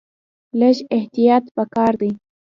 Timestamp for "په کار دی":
1.55-2.11